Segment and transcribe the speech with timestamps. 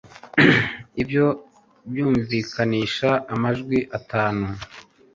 [1.01, 1.25] Ibyo
[1.89, 4.45] byumvikanisha amajwi atanu